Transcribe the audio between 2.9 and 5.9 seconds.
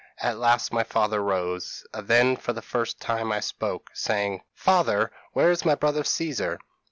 time I spoke, saying, 'Father, where is my